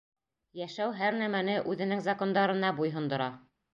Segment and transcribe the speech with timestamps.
[0.61, 3.29] Йәшәү һәр нәмәне үҙенең закондарына буйһондора.